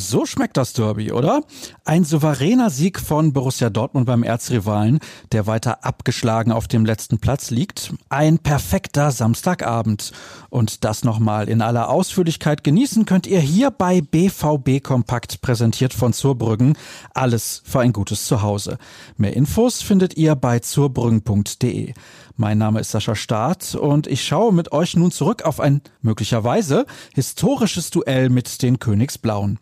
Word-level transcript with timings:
So 0.00 0.24
schmeckt 0.24 0.56
das 0.56 0.72
Derby, 0.72 1.12
oder? 1.12 1.42
Ein 1.84 2.04
souveräner 2.04 2.70
Sieg 2.70 2.98
von 2.98 3.34
Borussia 3.34 3.68
Dortmund 3.68 4.06
beim 4.06 4.22
Erzrivalen, 4.22 4.98
der 5.30 5.46
weiter 5.46 5.84
abgeschlagen 5.84 6.52
auf 6.52 6.68
dem 6.68 6.86
letzten 6.86 7.18
Platz 7.18 7.50
liegt. 7.50 7.92
Ein 8.08 8.38
perfekter 8.38 9.10
Samstagabend. 9.10 10.12
Und 10.48 10.84
das 10.84 11.04
nochmal 11.04 11.50
in 11.50 11.60
aller 11.60 11.90
Ausführlichkeit 11.90 12.64
genießen 12.64 13.04
könnt 13.04 13.26
ihr 13.26 13.40
hier 13.40 13.70
bei 13.70 14.00
BVB 14.00 14.82
Kompakt 14.82 15.42
präsentiert 15.42 15.92
von 15.92 16.14
Zurbrüggen. 16.14 16.78
Alles 17.12 17.62
für 17.66 17.80
ein 17.80 17.92
gutes 17.92 18.24
Zuhause. 18.24 18.78
Mehr 19.18 19.36
Infos 19.36 19.82
findet 19.82 20.16
ihr 20.16 20.34
bei 20.34 20.60
zurbrüggen.de. 20.60 21.92
Mein 22.40 22.56
Name 22.56 22.80
ist 22.80 22.92
Sascha 22.92 23.16
Staat 23.16 23.74
und 23.74 24.06
ich 24.06 24.24
schaue 24.24 24.54
mit 24.54 24.72
euch 24.72 24.96
nun 24.96 25.10
zurück 25.10 25.42
auf 25.42 25.60
ein 25.60 25.82
möglicherweise 26.00 26.86
historisches 27.12 27.90
Duell 27.90 28.30
mit 28.30 28.62
den 28.62 28.78
Königsblauen 28.78 29.58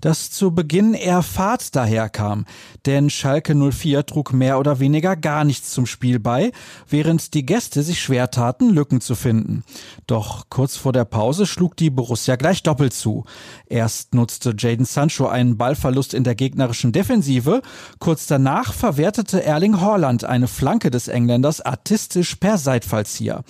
das 0.00 0.30
zu 0.30 0.52
Beginn 0.52 0.94
eher 0.94 1.22
fad 1.22 1.74
daherkam, 1.74 2.44
denn 2.86 3.10
Schalke 3.10 3.54
04 3.54 4.06
trug 4.06 4.32
mehr 4.32 4.58
oder 4.58 4.78
weniger 4.80 5.16
gar 5.16 5.44
nichts 5.44 5.70
zum 5.70 5.86
Spiel 5.86 6.18
bei, 6.18 6.52
während 6.88 7.34
die 7.34 7.44
Gäste 7.44 7.82
sich 7.82 8.00
schwer 8.00 8.30
taten, 8.30 8.70
Lücken 8.70 9.00
zu 9.00 9.14
finden. 9.14 9.64
Doch 10.06 10.46
kurz 10.48 10.76
vor 10.76 10.92
der 10.92 11.04
Pause 11.04 11.46
schlug 11.46 11.76
die 11.76 11.90
Borussia 11.90 12.36
gleich 12.36 12.62
doppelt 12.62 12.92
zu. 12.92 13.24
Erst 13.66 14.14
nutzte 14.14 14.54
Jaden 14.56 14.84
Sancho 14.84 15.26
einen 15.26 15.56
Ballverlust 15.56 16.14
in 16.14 16.24
der 16.24 16.34
gegnerischen 16.34 16.92
Defensive, 16.92 17.62
kurz 17.98 18.26
danach 18.26 18.72
verwertete 18.72 19.42
Erling 19.42 19.80
Haaland 19.80 20.24
eine 20.24 20.48
Flanke 20.48 20.90
des 20.90 21.08
Engländers 21.08 21.60
artistisch 21.60 22.17
per 22.40 22.58
Seitfallzieher. 22.58 23.42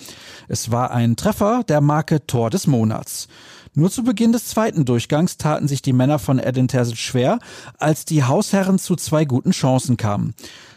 Es 0.47 0.71
war 0.71 0.91
ein 0.91 1.15
Treffer 1.15 1.63
der 1.67 1.81
Marke 1.81 2.25
Tor 2.25 2.49
des 2.49 2.67
Monats. 2.67 3.27
Nur 3.73 3.91
zu 3.91 4.03
Beginn 4.03 4.31
des 4.31 4.45
zweiten 4.45 4.85
Durchgangs 4.85 5.37
taten 5.37 5.67
sich 5.67 5.81
die 5.81 5.93
Männer 5.93 6.19
von 6.19 6.39
Edin 6.39 6.67
Terzic 6.67 6.97
schwer, 6.97 7.39
als 7.77 8.05
die 8.05 8.23
Hausherren 8.23 8.79
zu 8.79 8.95
zwei 8.95 9.25
guten 9.25 9.51
Chancen 9.51 9.95
kamen. 9.95 10.33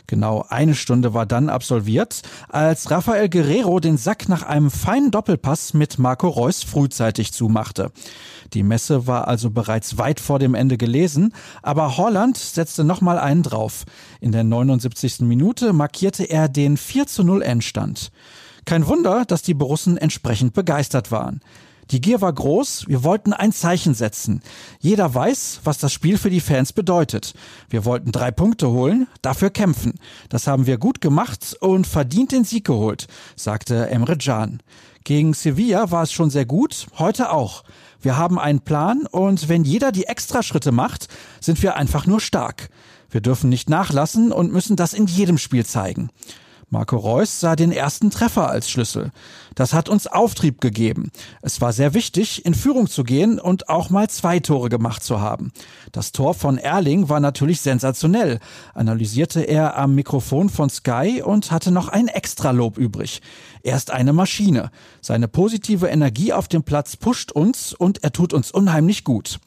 Genau 0.06 0.44
eine 0.50 0.74
Stunde 0.74 1.14
war 1.14 1.24
dann 1.24 1.48
absolviert, 1.48 2.20
als 2.50 2.90
Rafael 2.90 3.30
Guerrero 3.30 3.80
den 3.80 3.96
Sack 3.96 4.28
nach 4.28 4.42
einem 4.42 4.70
feinen 4.70 5.10
Doppelpass 5.10 5.72
mit 5.72 5.98
Marco 5.98 6.28
Reus 6.28 6.62
frühzeitig 6.62 7.32
zumachte. 7.32 7.92
Die 8.52 8.62
Messe 8.62 9.06
war 9.06 9.26
also 9.26 9.48
bereits 9.48 9.96
weit 9.96 10.20
vor 10.20 10.38
dem 10.38 10.54
Ende 10.54 10.76
gelesen, 10.76 11.32
aber 11.62 11.96
Holland 11.96 12.36
setzte 12.36 12.84
nochmal 12.84 13.18
einen 13.18 13.42
drauf. 13.42 13.84
In 14.20 14.32
der 14.32 14.44
79. 14.44 15.20
Minute 15.20 15.72
markierte 15.72 16.24
er 16.24 16.48
den 16.48 16.76
4 16.76 17.06
zu 17.06 17.24
0 17.24 17.40
Endstand. 17.40 18.10
Kein 18.66 18.86
Wunder, 18.86 19.24
dass 19.24 19.40
die 19.40 19.54
Borussen 19.54 19.96
entsprechend 19.96 20.52
begeistert 20.52 21.10
waren. 21.10 21.40
Die 21.90 22.00
Gier 22.00 22.20
war 22.20 22.32
groß, 22.32 22.86
wir 22.88 23.04
wollten 23.04 23.32
ein 23.32 23.52
Zeichen 23.52 23.94
setzen. 23.94 24.42
Jeder 24.80 25.14
weiß, 25.14 25.60
was 25.64 25.78
das 25.78 25.92
Spiel 25.92 26.16
für 26.16 26.30
die 26.30 26.40
Fans 26.40 26.72
bedeutet. 26.72 27.34
Wir 27.68 27.84
wollten 27.84 28.12
drei 28.12 28.30
Punkte 28.30 28.70
holen, 28.70 29.08
dafür 29.20 29.50
kämpfen. 29.50 29.94
Das 30.28 30.46
haben 30.46 30.66
wir 30.66 30.78
gut 30.78 31.00
gemacht 31.00 31.56
und 31.60 31.86
verdient 31.86 32.32
den 32.32 32.44
Sieg 32.44 32.64
geholt, 32.64 33.08
sagte 33.36 33.88
Emre 33.90 34.16
Can. 34.16 34.62
Gegen 35.04 35.34
Sevilla 35.34 35.90
war 35.90 36.04
es 36.04 36.12
schon 36.12 36.30
sehr 36.30 36.46
gut, 36.46 36.86
heute 36.98 37.32
auch. 37.32 37.64
Wir 38.00 38.16
haben 38.16 38.38
einen 38.38 38.60
Plan 38.60 39.06
und 39.10 39.48
wenn 39.48 39.64
jeder 39.64 39.92
die 39.92 40.04
Extraschritte 40.04 40.72
macht, 40.72 41.08
sind 41.40 41.62
wir 41.62 41.76
einfach 41.76 42.06
nur 42.06 42.20
stark. 42.20 42.68
Wir 43.10 43.20
dürfen 43.20 43.50
nicht 43.50 43.68
nachlassen 43.68 44.32
und 44.32 44.52
müssen 44.52 44.76
das 44.76 44.94
in 44.94 45.06
jedem 45.06 45.38
Spiel 45.38 45.66
zeigen. 45.66 46.10
Marco 46.72 46.96
Reus 46.96 47.38
sah 47.38 47.54
den 47.54 47.70
ersten 47.70 48.10
Treffer 48.10 48.48
als 48.48 48.70
Schlüssel. 48.70 49.10
Das 49.54 49.74
hat 49.74 49.90
uns 49.90 50.06
Auftrieb 50.06 50.62
gegeben. 50.62 51.10
Es 51.42 51.60
war 51.60 51.74
sehr 51.74 51.92
wichtig, 51.92 52.46
in 52.46 52.54
Führung 52.54 52.88
zu 52.88 53.04
gehen 53.04 53.38
und 53.38 53.68
auch 53.68 53.90
mal 53.90 54.08
zwei 54.08 54.40
Tore 54.40 54.70
gemacht 54.70 55.02
zu 55.02 55.20
haben. 55.20 55.52
Das 55.92 56.12
Tor 56.12 56.32
von 56.32 56.56
Erling 56.56 57.10
war 57.10 57.20
natürlich 57.20 57.60
sensationell, 57.60 58.40
analysierte 58.72 59.42
er 59.42 59.76
am 59.76 59.94
Mikrofon 59.94 60.48
von 60.48 60.70
Sky 60.70 61.22
und 61.22 61.50
hatte 61.50 61.72
noch 61.72 61.88
ein 61.88 62.08
Extralob 62.08 62.78
übrig. 62.78 63.20
Er 63.62 63.76
ist 63.76 63.90
eine 63.90 64.14
Maschine. 64.14 64.70
Seine 65.02 65.28
positive 65.28 65.88
Energie 65.88 66.32
auf 66.32 66.48
dem 66.48 66.62
Platz 66.62 66.96
pusht 66.96 67.32
uns 67.32 67.74
und 67.74 68.02
er 68.02 68.12
tut 68.12 68.32
uns 68.32 68.50
unheimlich 68.50 69.04
gut. 69.04 69.40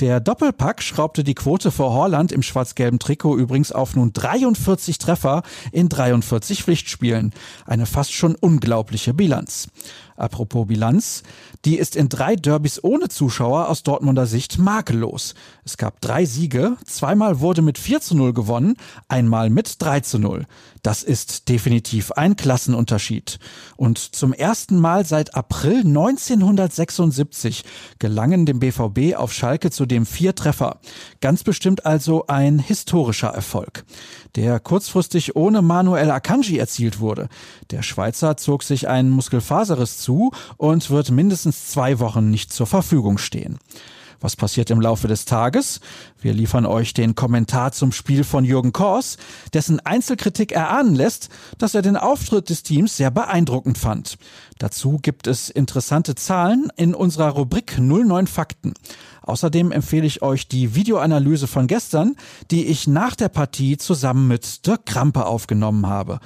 Der 0.00 0.18
Doppelpack 0.18 0.82
schraubte 0.82 1.24
die 1.24 1.34
Quote 1.34 1.70
vor 1.70 1.92
Holland 1.92 2.32
im 2.32 2.42
schwarz-gelben 2.42 2.98
Trikot 2.98 3.36
übrigens 3.36 3.70
auf 3.70 3.94
nun 3.94 4.14
43 4.14 4.96
Treffer 4.96 5.42
in 5.72 5.90
43 5.90 6.62
Pflichtspielen. 6.64 7.34
Eine 7.66 7.84
fast 7.84 8.14
schon 8.14 8.34
unglaubliche 8.34 9.12
Bilanz. 9.12 9.68
Apropos 10.16 10.66
Bilanz, 10.66 11.22
die 11.66 11.76
ist 11.76 11.96
in 11.96 12.08
drei 12.08 12.36
Derbys 12.36 12.82
ohne 12.82 13.08
Zuschauer 13.08 13.68
aus 13.68 13.82
Dortmunder 13.82 14.24
Sicht 14.24 14.58
makellos. 14.58 15.34
Es 15.64 15.76
gab 15.76 16.00
drei 16.00 16.24
Siege, 16.24 16.76
zweimal 16.86 17.40
wurde 17.40 17.60
mit 17.60 17.76
4 17.76 18.00
zu 18.00 18.16
0 18.16 18.32
gewonnen, 18.32 18.76
einmal 19.08 19.50
mit 19.50 19.76
3 19.82 20.00
zu 20.00 20.18
0. 20.18 20.46
Das 20.82 21.02
ist 21.02 21.48
definitiv 21.48 22.12
ein 22.12 22.36
Klassenunterschied. 22.36 23.38
Und 23.76 23.98
zum 23.98 24.32
ersten 24.32 24.78
Mal 24.78 25.04
seit 25.04 25.34
April 25.34 25.80
1976 25.80 27.64
gelangen 27.98 28.46
dem 28.46 28.60
BVB 28.60 29.16
auf 29.16 29.32
Schalke 29.32 29.70
zudem 29.70 30.06
vier 30.06 30.34
Treffer. 30.34 30.80
Ganz 31.20 31.44
bestimmt 31.44 31.84
also 31.84 32.26
ein 32.26 32.58
historischer 32.58 33.28
Erfolg, 33.28 33.84
der 34.36 34.60
kurzfristig 34.60 35.36
ohne 35.36 35.62
Manuel 35.62 36.10
Akanji 36.10 36.58
erzielt 36.58 37.00
wurde. 37.00 37.28
Der 37.70 37.82
Schweizer 37.82 38.36
zog 38.36 38.62
sich 38.62 38.88
einen 38.88 39.10
Muskelfaserriss 39.10 39.98
zu 39.98 40.32
und 40.56 40.90
wird 40.90 41.10
mindestens 41.10 41.68
zwei 41.68 41.98
Wochen 41.98 42.30
nicht 42.30 42.52
zur 42.52 42.66
Verfügung 42.66 43.18
stehen. 43.18 43.58
Was 44.20 44.36
passiert 44.36 44.70
im 44.70 44.80
Laufe 44.80 45.08
des 45.08 45.24
Tages? 45.24 45.80
Wir 46.20 46.34
liefern 46.34 46.66
euch 46.66 46.92
den 46.92 47.14
Kommentar 47.14 47.72
zum 47.72 47.90
Spiel 47.90 48.22
von 48.22 48.44
Jürgen 48.44 48.72
Kors, 48.72 49.16
dessen 49.54 49.80
Einzelkritik 49.80 50.52
erahnen 50.52 50.94
lässt, 50.94 51.30
dass 51.56 51.74
er 51.74 51.80
den 51.80 51.96
Auftritt 51.96 52.50
des 52.50 52.62
Teams 52.62 52.98
sehr 52.98 53.10
beeindruckend 53.10 53.78
fand. 53.78 54.18
Dazu 54.58 54.98
gibt 55.00 55.26
es 55.26 55.48
interessante 55.48 56.14
Zahlen 56.14 56.70
in 56.76 56.94
unserer 56.94 57.30
Rubrik 57.30 57.78
09 57.78 58.26
Fakten. 58.26 58.74
Außerdem 59.30 59.70
empfehle 59.70 60.08
ich 60.08 60.22
euch 60.22 60.48
die 60.48 60.74
Videoanalyse 60.74 61.46
von 61.46 61.68
gestern, 61.68 62.16
die 62.50 62.66
ich 62.66 62.88
nach 62.88 63.14
der 63.14 63.28
Partie 63.28 63.76
zusammen 63.76 64.26
mit 64.26 64.66
Dirk 64.66 64.86
Krampe 64.86 65.24
aufgenommen 65.24 65.86
habe. 65.86 66.18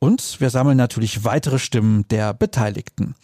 Und 0.00 0.40
wir 0.40 0.50
sammeln 0.50 0.76
natürlich 0.76 1.22
weitere 1.22 1.60
Stimmen 1.60 2.08
der 2.08 2.34
Beteiligten. 2.34 3.14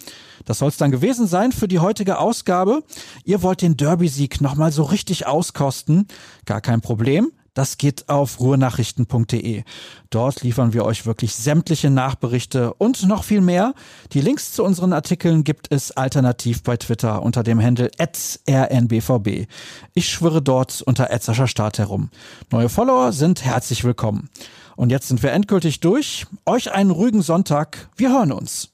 Das 0.44 0.58
soll 0.60 0.68
es 0.68 0.76
dann 0.76 0.92
gewesen 0.92 1.26
sein 1.26 1.50
für 1.50 1.66
die 1.66 1.80
heutige 1.80 2.18
Ausgabe. 2.18 2.84
Ihr 3.24 3.42
wollt 3.42 3.60
den 3.60 3.76
Derby-Sieg 3.76 4.40
nochmal 4.40 4.70
so 4.70 4.84
richtig 4.84 5.26
auskosten? 5.26 6.06
Gar 6.44 6.60
kein 6.60 6.80
Problem. 6.80 7.32
Das 7.54 7.78
geht 7.78 8.08
auf 8.08 8.40
ruhrnachrichten.de. 8.40 9.62
Dort 10.10 10.42
liefern 10.42 10.72
wir 10.72 10.84
euch 10.84 11.06
wirklich 11.06 11.34
sämtliche 11.36 11.88
Nachberichte 11.88 12.74
und 12.74 13.06
noch 13.06 13.22
viel 13.22 13.40
mehr. 13.40 13.74
Die 14.12 14.20
Links 14.20 14.52
zu 14.52 14.64
unseren 14.64 14.92
Artikeln 14.92 15.44
gibt 15.44 15.68
es 15.70 15.92
alternativ 15.92 16.64
bei 16.64 16.76
Twitter 16.76 17.22
unter 17.22 17.44
dem 17.44 17.62
Handle 17.62 17.90
rnbvb. 17.98 19.46
Ich 19.94 20.08
schwirre 20.08 20.42
dort 20.42 20.82
unter 20.82 21.08
Start 21.46 21.78
herum. 21.78 22.10
Neue 22.50 22.68
Follower 22.68 23.12
sind 23.12 23.44
herzlich 23.44 23.84
willkommen. 23.84 24.28
Und 24.76 24.90
jetzt 24.90 25.08
sind 25.08 25.22
wir 25.22 25.32
endgültig 25.32 25.78
durch. 25.80 26.26
Euch 26.46 26.72
einen 26.72 26.90
ruhigen 26.90 27.22
Sonntag. 27.22 27.88
Wir 27.96 28.10
hören 28.10 28.32
uns. 28.32 28.70